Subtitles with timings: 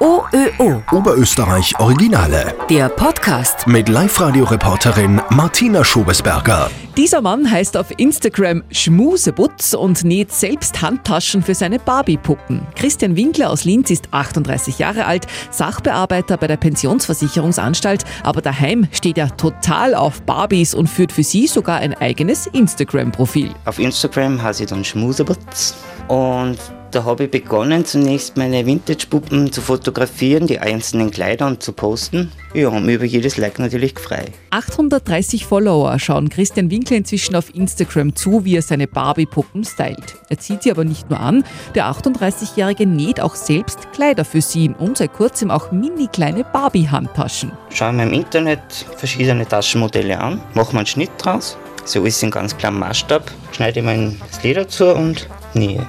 [0.00, 0.82] OÖO.
[0.92, 2.54] Oberösterreich Originale.
[2.70, 3.66] Der Podcast.
[3.66, 6.70] Mit Live-Radio-Reporterin Martina Schobesberger.
[6.96, 12.66] Dieser Mann heißt auf Instagram Schmusebutz und näht selbst Handtaschen für seine Barbie-Puppen.
[12.76, 19.18] Christian Winkler aus Linz ist 38 Jahre alt, Sachbearbeiter bei der Pensionsversicherungsanstalt, aber daheim steht
[19.18, 23.50] er total auf Barbies und führt für sie sogar ein eigenes Instagram-Profil.
[23.66, 25.74] Auf Instagram heiße ich dann Schmusebutz
[26.08, 26.58] und
[26.90, 32.32] da habe ich begonnen, zunächst meine Vintage-Puppen zu fotografieren, die einzelnen Kleider und zu posten.
[32.52, 34.24] Ja, und mir über jedes Like natürlich frei.
[34.50, 40.16] 830 Follower schauen Christian Winkler inzwischen auf Instagram zu, wie er seine Barbie-Puppen stylt.
[40.28, 44.70] Er zieht sie aber nicht nur an, der 38-Jährige näht auch selbst Kleider für sie
[44.78, 47.52] und seit kurzem auch mini kleine Barbie-Handtaschen.
[47.72, 48.60] Schaue mir im Internet
[48.96, 53.82] verschiedene Taschenmodelle an, mache mir einen Schnitt draus, so ist in ganz kleinem Maßstab, schneide
[53.82, 55.86] mir das Leder zu und nähe.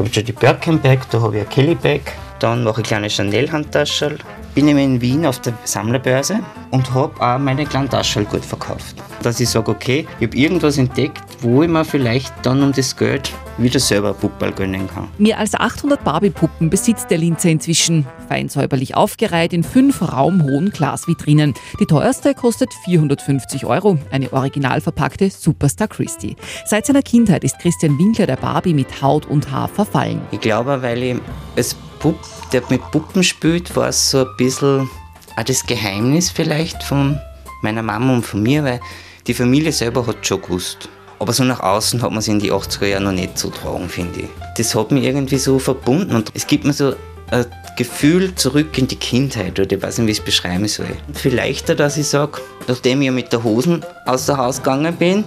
[0.00, 2.00] Habe ich schon die Birkenbag, da habe ich ein Kelly Bag,
[2.38, 4.18] dann mache ich kleine Chanel-Handtaschen.
[4.54, 6.40] Bin ich in Wien auf der Sammlerbörse
[6.72, 8.96] und habe auch meine kleinen Taschen gut verkauft.
[9.22, 12.96] Dass ich sage, okay, ich habe irgendwas entdeckt, wo ich mir vielleicht dann um das
[12.96, 15.08] Geld wieder selber Puppal gönnen kann.
[15.18, 21.54] Mehr als 800 Barbie-Puppen besitzt der Linzer inzwischen, fein säuberlich aufgereiht in fünf raumhohen Glasvitrinen.
[21.78, 26.36] Die teuerste kostet 450 Euro, eine original verpackte Superstar Christie.
[26.66, 30.20] Seit seiner Kindheit ist Christian Winkler der Barbie mit Haut und Haar verfallen.
[30.30, 31.16] Ich glaube, weil ich
[31.56, 32.18] als Pupp,
[32.52, 34.90] der mit Puppen spielt, war so ein bisschen
[35.36, 37.18] auch das Geheimnis vielleicht von
[37.62, 38.80] meiner Mama und von mir, weil
[39.26, 40.88] die Familie selber hat schon gewusst.
[41.18, 43.88] Aber so nach außen hat man es in die 80er Jahre noch nicht so tragen,
[43.88, 44.28] finde ich.
[44.56, 46.94] Das hat mich irgendwie so verbunden und es gibt mir so
[47.30, 47.44] ein
[47.76, 50.96] Gefühl zurück in die Kindheit oder ich weiß nicht, wie ich es beschreiben soll.
[51.12, 55.24] Vielleicht, dass ich sage, nachdem ich ja mit der Hosen außer Haus gegangen bin,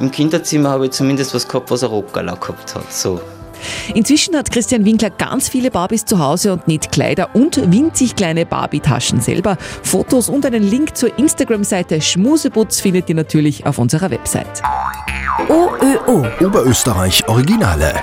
[0.00, 2.92] im Kinderzimmer habe ich zumindest was gehabt, was ein Rockerler gehabt hat.
[2.92, 3.20] So.
[3.94, 8.46] Inzwischen hat Christian Winkler ganz viele Barbies zu Hause und näht Kleider und winzig kleine
[8.46, 9.56] Barbie-Taschen selber.
[9.82, 14.62] Fotos und einen Link zur Instagram-Seite Schmusebutz findet ihr natürlich auf unserer Website.
[15.48, 16.26] OÖO.
[16.40, 17.94] Oberösterreich Originale.